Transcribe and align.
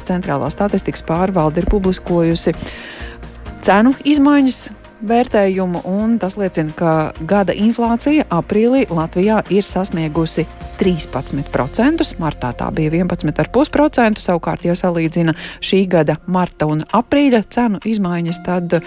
Centrālā 0.00 0.48
statistikas 0.52 1.04
pārvalde 1.04 1.60
ir 1.60 1.68
publiskojusi 1.70 2.54
cenu 3.62 3.92
izmaiņas 4.08 4.62
vērtējumu, 5.02 5.82
un 5.88 6.16
tas 6.22 6.36
liecina, 6.38 6.72
ka 6.76 6.92
gada 7.28 7.54
inflācija 7.58 8.26
aprīlī 8.32 8.84
Latvijā 8.90 9.40
ir 9.54 9.66
sasniegusi 9.66 10.46
13%, 10.80 12.06
martā 12.22 12.52
tā 12.58 12.68
bija 12.74 12.92
11,5%, 12.94 14.22
savukārt, 14.22 14.66
ja 14.66 14.76
salīdzina 14.78 15.34
šī 15.62 15.84
gada 15.90 16.16
marta 16.26 16.66
un 16.70 16.84
aprīļa 16.86 17.42
cenu 17.52 17.82
izmaiņas, 17.86 18.42
tad 18.46 18.78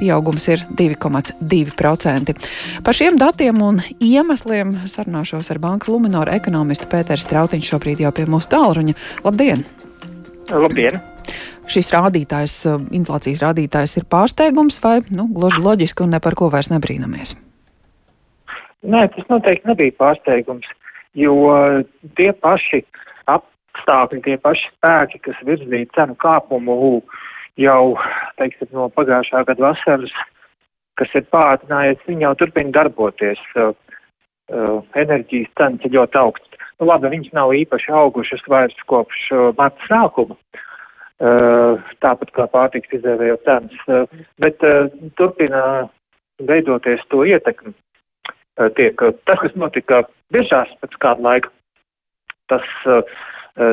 pieaugums 0.00 0.48
ir 0.52 0.64
2,2%. 0.80 2.36
Par 2.84 2.96
šiem 2.96 3.20
datiem 3.20 3.62
un 3.64 3.82
iemesliem 4.00 4.76
sarunāšos 4.88 5.52
ar 5.52 5.62
Banka 5.62 5.92
Luminora 5.92 6.36
ekonomistu 6.38 6.88
Pēters 6.90 7.28
Strautiņš 7.28 7.74
šobrīd 7.74 8.04
jau 8.04 8.14
pie 8.14 8.28
mūsu 8.28 8.56
tālruņa. 8.56 8.98
Labdien! 9.24 9.64
Labdien! 10.52 11.00
šis 11.68 11.92
rādītājs, 11.94 12.54
eh, 12.66 12.86
inflācijas 12.98 13.42
rādītājs 13.44 13.98
ir 14.00 14.08
pārsteigums 14.10 14.80
vai 14.84 14.98
nu, 15.10 15.28
gluži 15.34 15.62
loģiski 15.64 16.04
un 16.04 16.16
ne 16.16 16.20
par 16.20 16.36
ko 16.38 16.50
vairs 16.52 16.70
nebrīnamies? 16.72 17.36
Nē, 18.82 19.08
tas 19.14 19.26
noteikti 19.28 19.68
nebija 19.68 19.92
pārsteigums, 19.98 20.66
jo 21.18 21.34
tie 22.16 22.30
paši 22.32 22.84
apstākļi, 23.26 24.22
tie 24.24 24.36
paši 24.38 24.70
spēki, 24.70 25.20
kas 25.26 25.40
virzīja 25.44 25.90
cenu 25.96 26.14
kāpumu 26.22 27.02
jau, 27.58 27.98
teiksim, 28.38 28.70
no 28.72 28.86
pagājušā 28.94 29.42
gada 29.48 29.72
vasaras, 29.72 30.14
kas 30.94 31.10
ir 31.18 31.26
pātrinājies, 31.34 32.06
viņi 32.06 32.22
jau 32.28 32.34
turpina 32.38 32.70
darboties. 32.70 33.42
Uh, 33.58 33.74
enerģijas 34.96 35.50
cenas 35.58 35.82
ir 35.84 35.92
ļoti 35.92 36.16
augstas. 36.16 36.47
Nu, 36.78 36.86
labi, 36.86 37.10
viņas 37.10 37.34
nav 37.34 37.52
īpaši 37.58 37.90
augušas 37.90 38.44
vairs 38.46 38.76
kopš 38.90 39.22
uh, 39.34 39.48
marta 39.58 39.88
sākuma, 39.90 40.36
tāpat 41.18 42.30
kā 42.30 42.46
pārtiks 42.52 42.92
izdevējo 42.94 43.38
cenas, 43.42 44.10
bet 44.38 44.62
turpina 45.18 45.62
veidoties 46.46 47.02
to 47.10 47.24
ietekmi. 47.26 47.74
Tiek 48.76 49.02
tas, 49.26 49.40
kas 49.42 49.54
notika 49.58 50.04
biežās 50.34 50.70
pēc 50.82 50.94
kāda 51.02 51.22
laika, 51.22 51.50
tas 52.50 52.62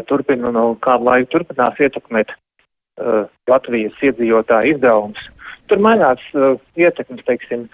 turpina 0.10 0.52
no 0.54 0.72
kādu 0.82 1.06
laiku 1.06 1.32
turpinās 1.36 1.78
ietekmēt 1.82 2.34
Latvijas 3.50 3.98
iedzīvotāju 4.02 4.76
izdevumus. 4.76 5.30
Tur 5.70 5.82
mainās 5.82 6.22
ietekmes, 6.78 7.26
teiksim, 7.26 7.66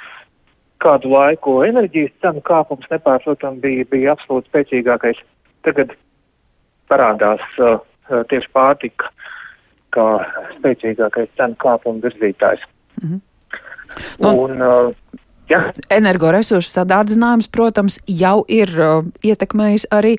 kādu 0.82 1.12
laiku 1.14 1.62
enerģijas 1.66 2.14
cenu 2.24 2.44
kāpums 2.48 2.90
nepārprotam 2.92 3.60
bija, 3.64 3.86
bija 3.92 4.16
absolūti 4.16 4.50
spēcīgākais. 4.52 5.20
Tagad 5.66 5.94
parādās 6.92 7.44
uh, 7.62 7.80
tieši 8.30 8.50
pārtika 8.56 9.12
kā 9.96 10.08
spēcīgākais 10.58 11.32
cenu 11.40 11.58
kāpuma 11.62 12.04
virzītājs. 12.06 12.64
Mm 13.02 13.10
-hmm. 13.10 13.20
nu, 14.20 14.34
un, 14.44 14.62
uh, 14.62 14.94
ja? 15.50 15.64
Energoresursu 15.90 16.70
sadārdzinājums, 16.80 17.50
protams, 17.52 18.00
jau 18.08 18.45
ir 18.48 18.70
uh, 18.80 19.06
ietekmējis 19.23 19.88
arī 19.92 20.18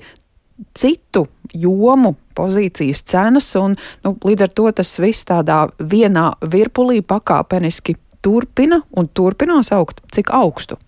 citu 0.77 1.27
jomu 1.53 2.15
pozīcijas 2.35 3.03
cenas, 3.03 3.55
un 3.55 3.75
nu, 4.03 4.15
līdz 4.25 4.41
ar 4.41 4.49
to 4.49 4.71
tas 4.71 4.99
viss 4.99 5.25
tādā 5.25 5.67
vienā 5.79 6.31
virpulī 6.41 7.01
pakāpeniski 7.01 7.95
turpina 8.23 8.81
un 8.97 9.09
turpinās 9.09 9.71
augt. 9.75 10.01
Cik 10.13 10.31
augstu? 10.33 10.79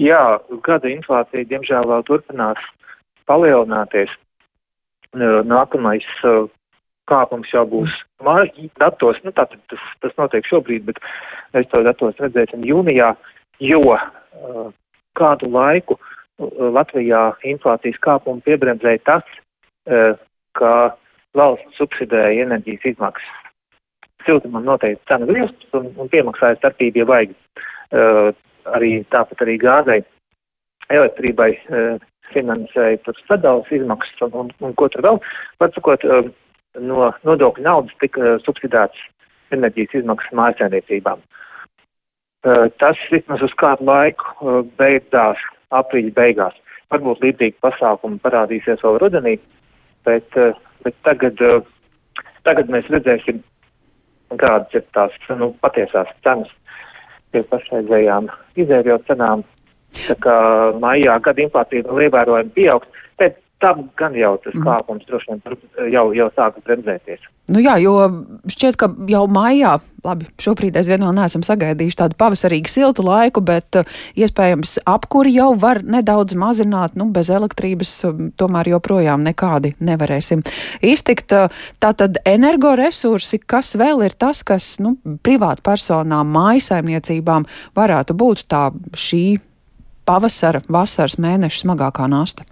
Jā, 0.00 0.40
gada 0.66 0.90
inflācija 0.90 1.46
diemžēl 1.46 1.86
vēl 1.86 2.02
turpinās 2.08 2.60
palielināties. 3.30 4.10
Nākamais 5.14 6.06
uh, 6.26 6.48
kāpums 7.06 7.52
jau 7.54 7.62
būs 7.70 7.92
mājas 8.24 8.72
datos, 8.82 9.20
nu 9.22 9.30
tātad 9.30 9.60
tas, 9.70 9.84
tas 10.02 10.16
notiek 10.18 10.46
šobrīd, 10.50 10.88
bet 10.88 10.98
mēs 11.54 11.68
to 11.70 11.84
datos 11.86 12.18
redzēsim 12.18 12.66
jūnijā, 12.66 13.12
jo 13.62 13.84
uh, 13.94 14.66
kādu 15.14 15.52
laiku 15.54 15.94
uh, 15.94 16.10
Latvijā 16.74 17.28
inflācijas 17.46 18.00
kāpumu 18.02 18.42
piebremzēja 18.42 19.04
tas, 19.06 19.40
ka 20.56 20.96
valsts 21.36 21.76
subsidēja 21.76 22.46
enerģijas 22.46 22.86
izmaksas. 22.94 23.43
Siltumam 24.24 24.64
noteikti 24.66 25.10
cena 25.10 25.28
griezt 25.28 25.76
un, 25.76 25.90
un 26.00 26.10
piemaksāja 26.12 26.58
starpību, 26.60 27.02
ja 27.02 27.08
vajag. 27.10 27.36
Uh, 27.94 28.30
arī 28.74 28.90
tāpat 29.12 29.42
arī 29.44 29.58
gāzei, 29.60 30.00
elektrībai 30.88 31.50
uh, 31.52 31.98
finansēja 32.32 33.02
tur 33.04 33.18
sadalas 33.28 33.68
izmaksas 33.74 34.24
un, 34.24 34.38
un, 34.40 34.50
un 34.64 34.72
ko 34.80 34.88
tur 34.88 35.04
vēl. 35.04 35.20
Var 35.60 35.74
sakot, 35.76 36.06
uh, 36.08 36.30
no 36.80 37.10
nodokļu 37.28 37.64
naudas 37.64 37.94
tika 38.02 38.36
subsidēts 38.46 38.98
enerģijas 39.54 40.00
izmaksas 40.00 40.34
mājasēmniecībām. 40.40 41.22
Tas 42.80 43.00
vismaz 43.08 43.40
uz 43.44 43.52
kādu 43.56 43.86
laiku 43.88 44.64
beidzās 44.76 45.40
aprīļa 45.72 46.12
beigās. 46.16 46.56
Varbūt 46.92 47.22
līdzīgi 47.24 47.56
pasākumi 47.64 48.20
parādīsies 48.24 48.82
vēl 48.84 48.98
rudenī, 49.00 49.38
bet, 50.04 50.36
bet 50.84 50.98
tagad, 51.06 51.40
tagad 52.44 52.72
mēs 52.72 52.90
redzēsim, 52.92 53.40
kādas 54.40 54.76
ir 54.76 54.84
tās 54.96 55.16
nu, 55.38 55.52
patiesās 55.64 56.10
cenas 56.26 56.52
pie 57.34 57.42
pašreizējām 57.50 58.30
izēvjo 58.60 59.00
cenām. 59.08 59.44
Tā 59.94 60.16
kā 60.22 60.36
maijā 60.82 61.16
gada 61.22 61.42
inflācija 61.44 61.86
vēl 61.86 62.08
ievērojami 62.08 62.54
pieaugs, 62.56 62.93
tam 63.64 63.86
gan 63.98 64.16
jau 64.18 64.34
tas 64.44 64.52
mm. 64.52 64.66
kāpums 64.66 65.06
droši 65.08 65.32
vien 65.32 65.94
jau, 65.94 66.04
jau 66.16 66.28
sāka 66.36 66.60
bremzēties. 66.66 67.24
Nu 67.52 67.60
jā, 67.60 67.74
jo 67.82 67.92
šķiet, 68.48 68.76
ka 68.80 68.88
jau 69.08 69.22
maijā, 69.28 69.74
labi, 70.04 70.28
šobrīd 70.40 70.76
aizvien 70.80 71.04
vēl 71.04 71.12
neesam 71.16 71.44
sagaidījuši 71.44 71.98
tādu 72.00 72.16
pavasarīgu 72.20 72.72
siltu 72.72 73.04
laiku, 73.04 73.42
bet 73.44 73.80
uh, 73.80 73.98
iespējams 74.16 74.78
apkuri 74.88 75.34
jau 75.36 75.50
var 75.60 75.82
nedaudz 75.84 76.36
mazināt, 76.40 76.96
nu 76.96 77.10
bez 77.12 77.28
elektrības 77.32 77.92
uh, 78.08 78.24
tomēr 78.40 78.72
joprojām 78.72 79.24
nekādi 79.28 79.74
nevarēsim 79.84 80.44
iztikt. 80.84 81.36
Tātad 81.84 82.20
energoresursi, 82.28 83.42
kas 83.44 83.74
vēl 83.80 84.06
ir 84.08 84.16
tas, 84.16 84.40
kas, 84.46 84.74
nu, 84.84 84.96
privātpersonām, 85.24 86.32
mājasaimniecībām 86.36 87.48
varētu 87.76 88.16
būt 88.24 88.46
tā 88.48 88.66
šī 88.96 89.24
pavasara, 90.08 90.64
vasaras 90.68 91.20
mēneša 91.20 91.64
smagākā 91.66 92.08
nasta? 92.08 92.48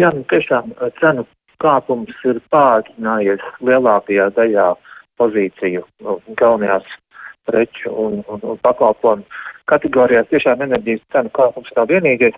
Jā, 0.00 0.10
nu 0.10 0.24
tiešām 0.30 0.72
eh, 0.74 0.90
cenu 0.98 1.22
kāpums 1.62 2.16
ir 2.26 2.40
pātrinājies 2.50 3.42
lielākajā 3.62 4.30
daļā 4.34 4.72
pozīciju 5.20 5.84
nu, 6.02 6.16
galvenajās 6.40 6.88
preču 7.46 7.92
un, 7.92 8.24
un, 8.26 8.42
un 8.42 8.58
pakalpojumu 8.64 9.22
kategorijās. 9.70 10.26
Tiešām 10.32 10.64
enerģijas 10.66 11.04
cenu 11.14 11.30
kāpums 11.38 11.70
nav 11.76 11.86
vienīgais. 11.92 12.34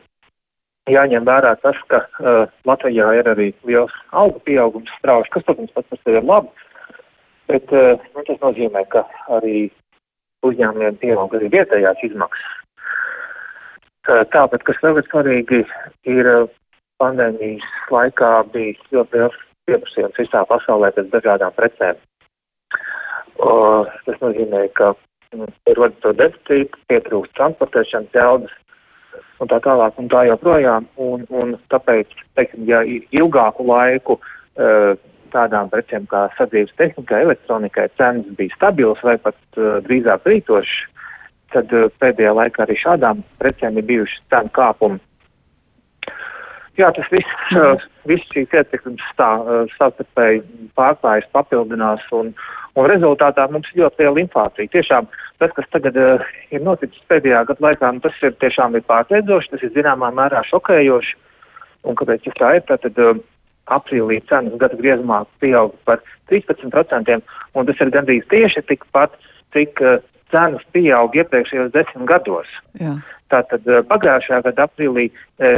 Jāņem 0.93 1.25
vērā 1.27 1.55
tas, 1.65 1.79
ka 1.91 2.03
uh, 2.05 2.45
Latvijā 2.69 3.09
ir 3.19 3.27
arī 3.33 3.49
liels 3.67 3.95
algu 4.15 4.39
pieaugums 4.47 4.93
strauši, 5.01 5.33
kas, 5.35 5.47
protams, 5.49 5.73
pats 5.75 5.89
par 5.91 5.99
sevi 6.03 6.21
ir 6.21 6.29
labi, 6.29 6.69
bet 7.51 7.73
uh, 7.75 8.05
nu, 8.15 8.23
tas 8.29 8.39
nozīmē, 8.45 8.85
ka 8.93 9.03
arī 9.35 9.65
uzņēmumiem 10.47 11.01
pieaug 11.03 11.35
arī 11.35 11.51
vietējās 11.57 12.05
izmaksas. 12.07 12.55
Uh, 14.07 14.23
tāpat, 14.31 14.63
kas 14.69 14.79
vēl 14.85 15.01
ir 15.01 15.11
svarīgi, 15.11 15.65
ir 16.13 16.31
uh, 16.37 16.47
pandēmijas 17.03 17.67
laikā 17.93 18.31
bijis 18.53 18.81
ļoti 18.95 19.21
liels 19.21 19.41
pieprasījums 19.67 20.21
visā 20.21 20.45
pasaulē 20.49 20.93
pēc 20.97 21.11
dažādām 21.15 21.55
precēm. 21.57 21.99
O, 23.43 23.85
tas 24.07 24.21
nozīmē, 24.23 24.63
ka 24.79 24.93
mm, 25.35 25.51
rodas 25.77 25.99
to 26.05 26.15
deficītu, 26.17 26.79
pietrūkst 26.91 27.35
transportēšanas 27.37 28.17
jaudas 28.17 28.55
un 29.41 29.51
tā 29.51 29.59
tālāk 29.65 29.99
un 30.01 30.09
tā 30.13 30.25
joprojām. 30.31 30.89
Un, 30.97 31.27
un 31.29 31.57
tāpēc, 31.73 32.15
teiksim, 32.39 32.65
ja 32.71 32.83
ilgāku 32.87 33.67
laiku 33.69 34.19
uh, 34.21 34.97
tādām 35.35 35.71
precēm 35.73 36.07
kā 36.11 36.27
sadzīves 36.39 36.75
tehnikai, 36.81 37.25
elektronikai 37.27 37.89
cenas 38.01 38.29
bija 38.39 38.55
stabilas 38.57 39.03
vai 39.05 39.19
pat 39.21 39.37
uh, 39.59 39.79
drīzāk 39.85 40.29
rītošas, 40.31 40.79
tad 41.53 41.75
uh, 41.77 41.91
pēdējā 42.01 42.33
laikā 42.41 42.65
arī 42.65 42.79
šādām 42.81 43.21
precēm 43.43 43.83
ir 43.83 43.89
bijušas 43.91 44.25
cenu 44.33 44.55
kāpumi 44.57 45.03
Jā, 46.77 46.91
tas 46.93 47.09
viss, 47.09 47.37
mm. 47.55 47.85
viss 48.11 48.33
šīs 48.35 48.53
ietekmes 48.53 49.05
tā 49.17 49.31
savstarpēji 49.79 50.43
pārklājas, 50.77 51.29
papildinās 51.33 52.03
un, 52.17 52.35
un 52.77 52.89
rezultātā 52.91 53.47
mums 53.53 53.71
ir 53.73 53.85
ļoti 53.85 54.05
liela 54.05 54.21
inflācija. 54.21 54.73
Tiešām 54.75 55.09
tas, 55.41 55.55
kas 55.57 55.71
tagad 55.73 55.97
uh, 56.01 56.27
ir 56.53 56.65
noticis 56.65 57.07
pēdējā 57.09 57.47
gadu 57.49 57.65
laikā, 57.65 57.93
nu, 57.97 58.05
tas 58.05 58.19
ir 58.21 58.37
tiešām 58.43 58.77
ir 58.77 58.85
pārsteidzoši, 58.91 59.55
tas 59.55 59.65
ir 59.65 59.73
zināmā 59.77 60.13
mērā 60.17 60.45
šokējoši. 60.51 61.17
Un 61.87 61.97
kāpēc 61.97 62.27
tas 62.27 62.37
tā 62.41 62.53
ir? 62.59 62.67
Tātad 62.69 63.01
uh, 63.01 63.23
aprīlī 63.73 64.21
cenas 64.29 64.61
gada 64.61 64.77
griezumā 64.77 65.23
pieauga 65.41 65.77
par 65.89 66.05
13%, 66.33 67.17
un 67.57 67.71
tas 67.71 67.81
ir 67.81 67.95
gandrīz 67.95 68.29
tieši 68.33 68.67
tikpat, 68.69 69.17
cik 69.57 69.81
uh, 69.81 69.97
cenas 70.33 70.65
pieauga 70.75 71.23
iepriekšējos 71.23 71.73
desmit 71.75 72.09
gados. 72.11 72.51
Jā. 72.81 72.97
Tātad 73.33 73.67
pagājušajā 73.91 74.43
gada 74.45 74.67
aprīlī 74.69 75.09
e, 75.11 75.49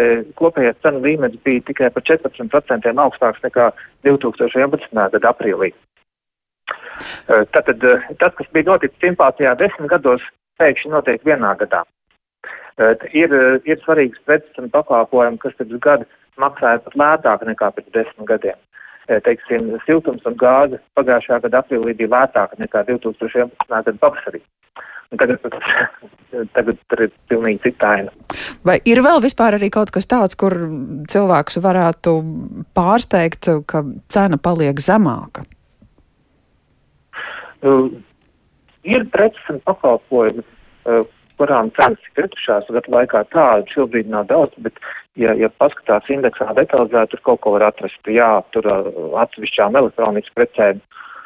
kopējais 0.41 0.79
cenu 0.85 1.03
līmenis 1.05 1.43
bija 1.45 1.65
tikai 1.69 1.91
par 1.93 2.05
14% 2.09 2.95
augstāks 3.05 3.45
nekā 3.45 3.69
2011. 4.09 4.89
gada 5.15 5.33
aprīlī. 5.35 5.75
E, 7.29 7.43
tātad 7.53 7.85
tas, 8.21 8.33
kas 8.41 8.49
bija 8.57 8.71
noticis 8.71 9.11
inflācijā 9.11 9.53
desmit 9.61 9.93
gados, 9.93 10.25
pēkšņi 10.61 10.95
notiek 10.95 11.29
vienā 11.29 11.53
gadā. 11.61 11.83
E, 12.81 12.95
ir, 13.21 13.37
ir 13.69 13.85
svarīgs 13.85 14.25
preces 14.25 14.63
un 14.63 14.73
pakalpojumi, 14.73 15.41
kas 15.45 15.61
pirms 15.61 15.85
gada 15.85 16.09
maksāja 16.41 16.81
pat 16.87 16.97
lētāk 16.97 17.45
nekā 17.53 17.73
pirms 17.77 17.95
desmit 18.01 18.33
gadiem. 18.33 18.59
Teiksim, 19.09 19.71
siltums 19.87 20.25
un 20.29 20.35
gāze 20.37 20.79
pagājušā 20.99 21.39
gada 21.47 21.63
aprīlī 21.63 21.95
bija 21.97 22.11
lētāka 22.13 22.59
nekā 22.61 22.85
2011. 22.91 23.53
gada 23.71 23.95
pavasarī. 24.03 24.43
Tagad, 25.17 25.41
tagad 26.57 26.81
tur 26.93 27.03
ir 27.07 27.13
pilnīgi 27.33 27.63
cita 27.65 27.95
aina. 27.97 28.13
Vai 28.69 28.77
ir 28.85 29.01
vēl 29.05 29.23
vispār 29.25 29.57
arī 29.57 29.71
kaut 29.73 29.93
kas 29.95 30.09
tāds, 30.11 30.37
kur 30.37 30.53
cilvēks 31.09 31.57
varētu 31.65 32.19
pārsteigt, 32.77 33.49
ka 33.71 33.83
cena 34.13 34.37
paliek 34.37 34.77
zemāka? 34.85 35.47
Uh, 37.65 37.89
ir 38.85 39.09
preces 39.15 39.49
un 39.51 39.63
pakalpojumi, 39.65 40.45
uh, 40.45 41.09
kurām 41.41 41.73
cenas 41.79 42.05
ir 42.05 42.15
kritušās 42.21 42.69
gadu 42.77 42.93
laikā. 42.93 43.25
Tādu 43.33 43.73
šobrīd 43.73 44.13
nav 44.13 44.29
daudz, 44.29 44.53
bet, 44.63 44.77
ja, 45.19 45.35
ja 45.39 45.51
paskatās 45.61 46.09
indeksā 46.13 46.53
detalizēt, 46.57 47.11
tur 47.13 47.25
kaut 47.27 47.43
ko 47.45 47.55
var 47.57 47.69
atrast. 47.69 48.01
Jā, 48.07 48.31
tur 48.55 48.69
atsevišķām 49.25 49.77
elektronikas 49.83 50.35
precēm. 50.35 50.81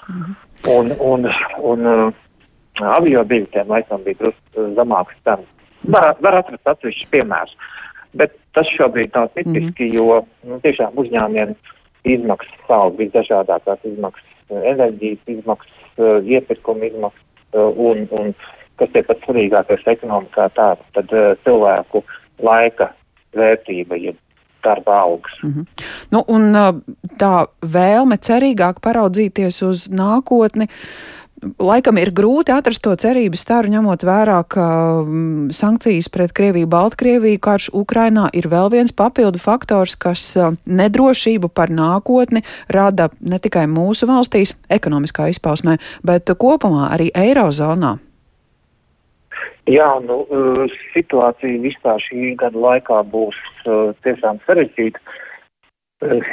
-hmm. 0.08 0.34
Un, 0.70 0.92
un, 1.00 1.30
un, 1.58 1.86
un 2.78 2.86
avio 2.96 3.24
biļetēm 3.24 3.68
laikam 3.68 4.04
bija 4.04 4.20
drusku 4.20 4.68
zemāks 4.76 5.16
cenas. 5.24 5.48
Var, 5.82 6.12
var 6.22 6.38
atrast 6.38 6.68
atsevišķus 6.70 7.10
piemērus, 7.10 7.56
bet 8.14 8.36
tas 8.54 8.68
šobrīd 8.76 9.14
nav 9.14 9.28
tipiski, 9.34 9.88
-hmm. 9.88 9.94
jo 9.96 10.22
nu, 10.46 10.60
tiešām 10.62 10.98
uzņēmiem 11.02 11.54
izmaksas 12.04 12.66
savu 12.68 12.96
visdažādākās 12.98 13.84
izmaksas, 13.84 14.30
enerģijas 14.50 15.18
izmaksas, 15.26 15.78
iepirkuma 16.24 16.84
izmaksas 16.84 17.22
un, 17.76 18.06
un 18.10 18.34
kas 18.80 18.94
ir 18.94 19.06
pats 19.06 19.26
svarīgākais 19.26 19.86
ekonomikā 19.96 20.48
tā, 20.56 20.76
tad 20.94 21.14
cilvēku 21.44 22.04
laika 22.42 22.92
vērtība, 23.36 23.98
ja 24.00 24.12
darba 24.62 25.00
augs. 25.00 25.32
Mm 25.42 25.54
-hmm. 25.54 25.66
nu, 26.10 26.24
un 26.28 26.42
tā 27.18 27.46
vēlme 27.62 28.16
cerīgāk 28.16 28.80
paraudzīties 28.82 29.62
uz 29.62 29.88
nākotni. 29.90 30.68
Laikam 31.58 31.98
ir 31.98 32.12
grūti 32.14 32.54
atrast 32.54 32.82
to 32.82 32.94
cerības 32.96 33.40
staru, 33.40 33.68
ņemot 33.68 34.04
vērā, 34.06 34.44
ka 34.48 34.66
mm, 35.02 35.50
sankcijas 35.50 36.08
pret 36.08 36.32
Krieviju, 36.32 36.66
Baltkrieviju, 36.66 37.38
karš 37.38 37.70
Ukrainā 37.72 38.28
ir 38.32 38.48
vēl 38.48 38.70
viens 38.70 38.92
papildu 38.92 39.38
faktors, 39.38 39.96
kas 39.96 40.36
nedrošību 40.66 41.48
par 41.48 41.70
nākotni 41.70 42.42
rada 42.68 43.08
ne 43.20 43.38
tikai 43.38 43.66
mūsu 43.66 44.06
valstīs, 44.06 44.54
ekonomiskā 44.68 45.28
izpausmē, 45.28 45.78
bet 46.02 46.30
kopumā 46.30 46.94
arī 46.94 47.10
Eirozonā. 47.14 47.98
Jā, 49.70 49.88
nu, 50.02 50.24
situācija 50.90 51.60
vispār 51.62 52.00
šī 52.02 52.32
gada 52.40 52.58
laikā 52.58 53.02
būs 53.12 53.36
tiešām 54.02 54.40
sarežģīta. 54.46 54.98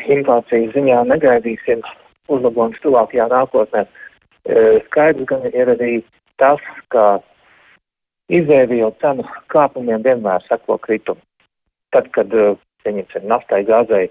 Inflācijas 0.10 0.74
ziņā 0.74 1.04
negaidīsim 1.12 1.84
uzlabojums 2.34 2.81
tuvākajā 2.81 3.28
nākotnē. 3.30 3.84
Skaidrs 4.88 5.28
gan 5.30 5.46
ir 5.52 5.70
arī 5.76 5.92
tas, 6.42 6.64
ka 6.90 7.20
izēvielu 8.34 8.96
cenu 9.02 9.26
kāpumiem 9.54 10.02
vienmēr 10.06 10.42
seko 10.48 10.80
kritumi. 10.82 11.22
Tad, 11.94 12.10
kad, 12.18 12.34
pieņemsim, 12.86 13.30
naftai, 13.30 13.62
gāzei, 13.68 14.08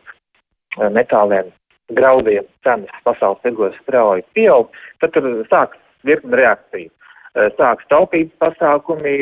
metāliem, 0.94 1.50
graudiem 1.94 2.46
cenas 2.66 3.02
pasaules 3.02 3.42
tirgos 3.42 3.74
strauji 3.82 4.26
pieaug, 4.38 4.70
tad 5.02 5.14
tur 5.14 5.26
sāks 5.50 5.78
virkni 6.06 6.38
reakciju. 6.38 6.90
Sāks 7.36 7.86
taupības 7.92 8.32
pasākumi, 8.42 9.16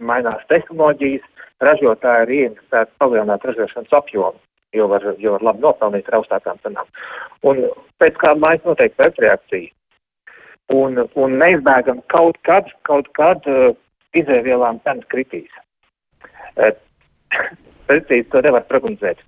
mainās 0.00 0.42
tehnoloģijas, 0.52 1.24
ražotāji 1.64 2.26
ir 2.26 2.34
ieinteresēti 2.40 2.92
palielināt 3.00 3.46
ražošanas 3.48 3.94
apjomu, 3.96 4.38
jo 4.76 4.88
var, 4.92 5.06
jo 5.18 5.32
var 5.36 5.46
labi 5.50 5.64
nopelnīt 5.64 6.10
ar 6.10 6.18
augstākām 6.20 6.60
cenām. 6.62 6.90
Un 7.48 7.64
pēc 8.02 8.18
kāda 8.20 8.42
laika 8.44 8.68
notiek 8.68 8.96
pretreakcija 9.00 9.72
un, 10.74 11.00
un 11.14 11.38
neizbēgam 11.40 12.02
kaut 12.12 12.38
kad, 12.46 12.68
kaut 12.88 13.08
kad 13.18 13.46
uh, 13.50 13.72
izēvielām 14.16 14.82
cenas 14.84 15.08
kritīs. 15.12 15.50
Uh, 16.56 16.74
Precīzi 17.86 18.26
to 18.32 18.40
nevar 18.42 18.64
prognozēt. 18.66 19.20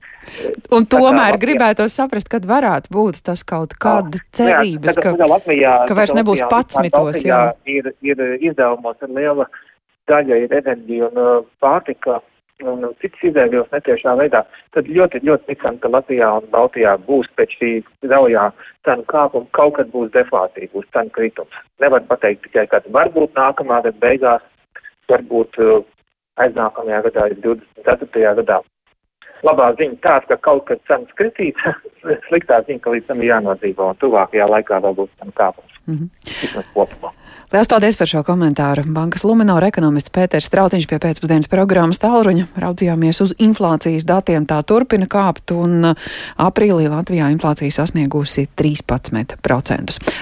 Un 0.75 0.87
tomēr 0.87 1.35
Latvijā... 1.35 1.43
gribētu 1.45 1.89
saprast, 1.93 2.31
kad 2.33 2.47
varētu 2.49 2.93
būt 2.95 3.23
tas 3.29 3.45
kaut 3.49 3.77
kāda 3.81 4.21
cerības, 4.37 4.97
jā, 4.97 5.05
ka, 5.05 5.29
Latvijā, 5.35 5.75
ka 5.89 5.97
vairs 5.99 6.15
nebūs 6.17 6.45
patsmitos. 6.51 7.23
Jā. 7.27 7.43
Ir, 7.69 7.93
ir 8.05 8.25
izdevumos 8.39 8.99
ar 9.03 9.15
liela 9.15 9.49
daļa 10.09 10.43
ir 10.45 10.59
enerģija 10.61 11.11
un 11.11 11.23
uh, 11.23 11.47
pārtika 11.63 12.21
un 12.67 12.83
citas 12.99 13.21
izēvielas 13.29 13.71
netiešā 13.71 14.17
veidā, 14.19 14.41
tad 14.75 14.89
ļoti, 14.91 15.21
ļoti 15.27 15.53
ticam, 15.53 15.77
ka 15.79 15.91
Latvijā 15.95 16.31
un 16.41 16.49
Baltijā 16.51 16.97
būs 17.07 17.29
pēc 17.39 17.55
šī 17.59 17.71
zaujā 18.11 18.49
cenu 18.89 19.05
kāpuma 19.13 19.47
kaut 19.55 19.77
kad 19.77 19.93
būs 19.93 20.11
deflācija, 20.17 20.71
būs 20.73 20.89
cenu 20.95 21.13
kritums. 21.15 21.61
Nevar 21.83 22.03
pateikt 22.11 22.43
tikai, 22.49 22.67
ka 22.73 22.83
varbūt 22.95 23.39
nākamā 23.39 23.83
gada 23.85 24.03
beigās, 24.03 24.43
varbūt 25.13 25.61
uh, 25.63 25.87
aiznākamajā 26.43 27.05
gadā, 27.09 27.29
24. 27.45 28.35
gadā. 28.43 28.59
Labā 29.47 29.71
ziņa 29.79 30.01
tāda, 30.03 30.27
ka 30.33 30.37
kaut 30.49 30.67
kad 30.71 30.83
cenas 30.91 31.15
kritīs, 31.19 31.59
sliktā 32.29 32.63
ziņa, 32.67 32.83
ka 32.85 32.95
līdz 32.97 33.11
tam 33.11 33.23
ir 33.23 33.33
jānodzīvo 33.33 33.93
un 33.93 34.03
tuvākajā 34.03 34.51
laikā 34.57 34.83
vēl 34.85 34.99
būs 34.99 35.15
cenu 35.21 35.35
kāpums. 35.39 35.79
Mm 35.89 35.97
-hmm. 35.99 37.15
Lielas 37.49 37.69
paldies 37.69 37.97
par 37.97 38.07
šo 38.07 38.21
komentāru. 38.21 38.83
Bankas 38.93 39.23
Luminora 39.25 39.71
ekonomists 39.71 40.13
Pēters 40.13 40.45
Strautiņš 40.51 40.87
pie 40.91 40.99
pēcpusdienas 41.01 41.49
programmas 41.49 41.97
tālruņa 42.03 42.45
raudzījāmies 42.61 43.23
uz 43.25 43.33
inflācijas 43.39 44.05
datiem. 44.05 44.45
Tā 44.45 44.59
turpina 44.63 45.07
kāpt 45.09 45.55
un 45.57 45.85
uh, 45.85 45.95
aprīlī 46.37 46.91
Latvijā 46.93 47.31
inflācija 47.33 47.73
sasniegusi 47.73 48.45
13%. 48.53 50.13